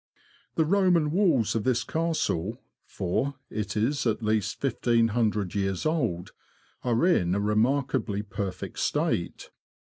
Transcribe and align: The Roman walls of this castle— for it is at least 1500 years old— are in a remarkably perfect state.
The 0.55 0.65
Roman 0.65 1.11
walls 1.11 1.53
of 1.53 1.63
this 1.63 1.83
castle— 1.83 2.59
for 2.97 3.35
it 3.51 3.77
is 3.77 4.07
at 4.07 4.23
least 4.23 4.63
1500 4.63 5.53
years 5.53 5.85
old— 5.85 6.31
are 6.83 7.05
in 7.05 7.35
a 7.35 7.39
remarkably 7.39 8.23
perfect 8.23 8.79
state. 8.79 9.51